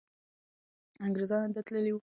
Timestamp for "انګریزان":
1.05-1.41